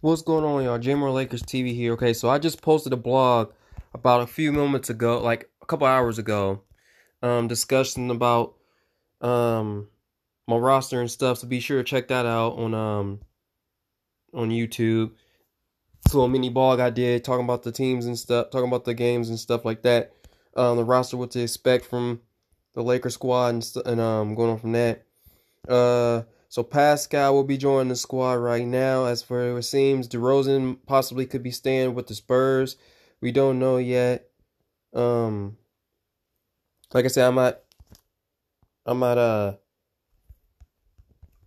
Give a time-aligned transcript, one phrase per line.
[0.00, 0.78] What's going on, y'all?
[0.78, 1.94] Jamor Lakers TV here.
[1.94, 3.50] Okay, so I just posted a blog
[3.92, 6.62] about a few moments ago, like a couple hours ago,
[7.20, 8.54] um, discussing about
[9.20, 9.88] um
[10.46, 11.38] my roster and stuff.
[11.38, 13.20] So be sure to check that out on um
[14.32, 15.14] on YouTube.
[16.06, 18.84] So a little mini blog I did talking about the teams and stuff, talking about
[18.84, 20.12] the games and stuff like that.
[20.56, 22.20] Um, the roster, what to expect from
[22.74, 25.06] the Lakers squad and, and um going on from that.
[25.68, 29.04] Uh so Pascal will be joining the squad right now.
[29.04, 32.76] As for it seems, DeRozan possibly could be staying with the Spurs.
[33.20, 34.30] We don't know yet.
[34.94, 35.58] Um,
[36.94, 37.58] like I said, I'm not,
[38.86, 39.52] I'm not uh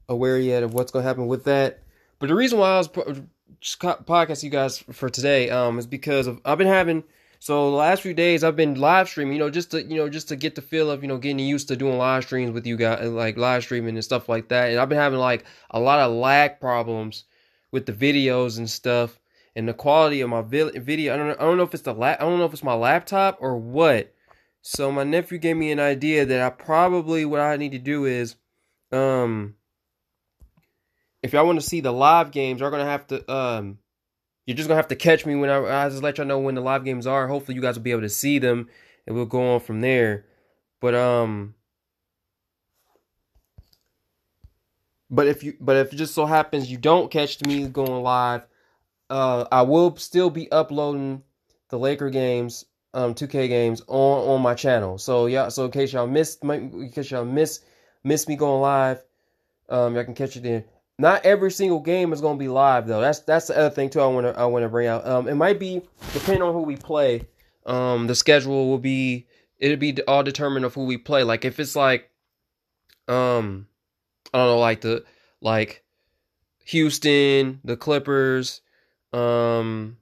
[0.07, 1.81] aware yet of what's gonna happen with that.
[2.20, 6.40] But the reason why I was podcasting you guys for today um is because of
[6.45, 7.04] I've been having
[7.41, 10.08] so the last few days I've been live streaming, you know, just to you know
[10.08, 12.68] just to get the feel of you know getting used to doing live streams with
[12.68, 14.70] you guys, like live streaming and stuff like that.
[14.70, 17.23] And I've been having like a lot of lag problems
[17.72, 19.20] with the videos and stuff,
[19.55, 21.16] and the quality of my video.
[21.16, 22.63] I don't know, I don't know if it's the la- I don't know if it's
[22.63, 24.13] my laptop or what.
[24.62, 28.05] So my nephew gave me an idea that I probably what I need to do
[28.05, 28.35] is,
[28.91, 29.55] um,
[31.24, 33.80] if y'all want to see the live games, you're gonna have to um
[34.45, 36.55] you're just gonna have to catch me when I, I just let y'all know when
[36.55, 37.27] the live games are.
[37.27, 38.67] Hopefully, you guys will be able to see them,
[39.05, 40.25] and we'll go on from there.
[40.79, 41.55] But um,
[45.09, 48.43] but if you but if it just so happens you don't catch me going live,
[49.09, 51.21] uh, I will still be uploading
[51.69, 54.97] the Laker games, um, 2K games on on my channel.
[54.97, 57.59] So yeah, so in case y'all missed, in case y'all miss
[58.03, 59.03] miss me going live,
[59.69, 60.63] um, y'all can catch it then.
[61.02, 63.02] Not every single game is going to be live though.
[63.02, 64.02] That's that's the other thing too.
[64.02, 65.06] I want to I want to bring out.
[65.08, 65.81] Um, it might be
[66.13, 67.28] depending on who we play.
[67.66, 69.25] Um, the schedule will be
[69.58, 71.24] it'll be all determined of who we play.
[71.24, 72.12] Like if it's like,
[73.08, 73.66] um,
[74.31, 75.03] I don't know, like the
[75.41, 75.84] like
[76.66, 78.62] Houston, the Clippers,
[79.12, 79.97] um,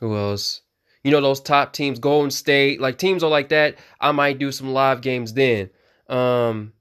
[0.00, 0.62] who else?
[1.04, 3.76] You know those top teams, Golden State, like teams are like that.
[4.00, 5.68] I might do some live games then.
[6.08, 6.72] Um,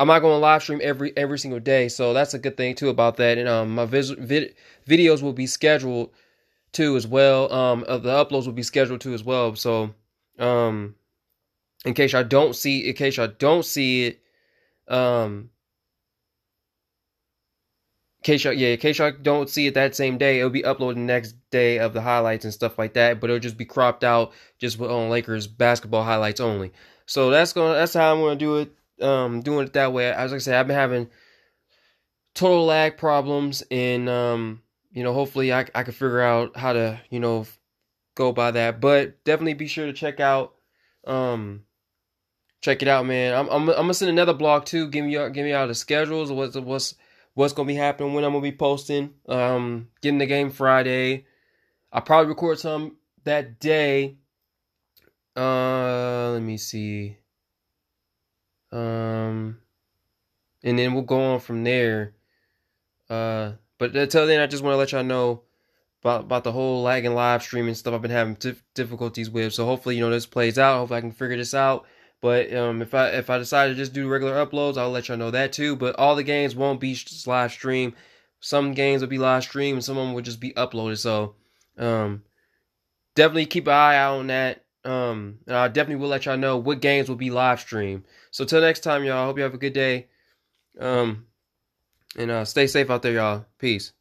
[0.00, 2.74] I'm not going to live stream every every single day, so that's a good thing
[2.74, 3.36] too about that.
[3.36, 4.54] And um, my vis- vid-
[4.88, 6.08] videos will be scheduled
[6.72, 7.52] too as well.
[7.52, 9.54] Um, uh, the uploads will be scheduled too as well.
[9.56, 9.90] So,
[10.38, 10.94] um,
[11.84, 14.20] in case I don't see, in case I don't see it,
[14.88, 15.50] um,
[18.20, 20.62] in case I, yeah, in case I don't see it that same day, it'll be
[20.62, 23.20] uploaded the next day of the highlights and stuff like that.
[23.20, 26.72] But it'll just be cropped out just on Lakers basketball highlights only.
[27.04, 28.72] So that's gonna that's how I'm gonna do it
[29.02, 30.10] um, doing it that way.
[30.10, 31.08] As I said, I've been having
[32.34, 34.62] total lag problems, and um,
[34.92, 37.46] you know, hopefully, I I can figure out how to you know
[38.14, 38.80] go by that.
[38.80, 40.54] But definitely be sure to check out
[41.06, 41.64] um
[42.60, 43.34] check it out, man.
[43.34, 44.88] I'm I'm, I'm gonna send another blog too.
[44.88, 46.30] Give me give me out the schedules.
[46.32, 46.94] What's what's
[47.34, 49.14] what's gonna be happening when I'm gonna be posting.
[49.28, 51.26] Um, getting the game Friday.
[51.92, 54.16] I'll probably record some that day.
[55.36, 57.16] Uh, let me see.
[58.72, 59.58] Um,
[60.62, 62.14] and then we'll go on from there.
[63.08, 65.42] Uh, but until then, I just want to let y'all know
[66.02, 68.36] about about the whole lag and live streaming stuff I've been having
[68.74, 69.52] difficulties with.
[69.52, 70.78] So hopefully, you know, this plays out.
[70.78, 71.86] Hopefully, I can figure this out.
[72.20, 75.16] But um, if I if I decide to just do regular uploads, I'll let y'all
[75.16, 75.76] know that too.
[75.76, 77.94] But all the games won't be live stream.
[78.40, 80.98] Some games will be live stream, and some of them will just be uploaded.
[80.98, 81.34] So
[81.78, 82.22] um,
[83.14, 84.64] definitely keep an eye out on that.
[84.84, 88.04] Um, and I definitely will let y'all know what games will be live stream.
[88.30, 89.22] So till next time, y'all.
[89.22, 90.08] I hope you have a good day.
[90.78, 91.26] Um,
[92.16, 93.46] and uh, stay safe out there, y'all.
[93.58, 93.92] Peace.